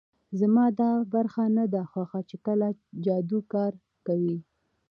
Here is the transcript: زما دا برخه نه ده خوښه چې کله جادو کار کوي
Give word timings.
زما 0.39 0.65
دا 0.81 0.91
برخه 1.13 1.43
نه 1.57 1.65
ده 1.73 1.81
خوښه 1.91 2.19
چې 2.29 2.35
کله 2.45 2.67
جادو 3.05 3.39
کار 3.53 3.73
کوي 4.07 4.37